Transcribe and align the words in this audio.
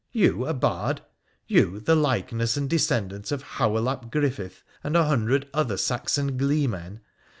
You 0.11 0.47
a 0.47 0.53
bard! 0.55 1.01
You 1.45 1.79
the 1.79 1.93
likenes3 1.95 2.57
and 2.57 2.67
descendant 2.67 3.31
of 3.31 3.43
Howell 3.43 3.87
ap 3.87 4.09
Griffith 4.09 4.63
and 4.83 4.97
an 4.97 5.05
hundred 5.05 5.47
other 5.53 5.77
Saxon 5.77 6.37
gleemen 6.37 7.01